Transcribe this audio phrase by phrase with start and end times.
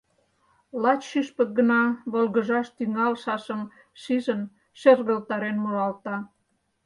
[0.81, 3.61] Лач шӱшпык гына волгыжаш тӱҥалшашым
[4.01, 4.41] шижын
[4.79, 6.15] шергылтарен муралта.